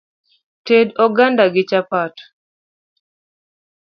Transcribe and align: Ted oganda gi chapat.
Ted 0.65 0.87
oganda 1.05 1.45
gi 1.53 1.63
chapat. 1.69 2.15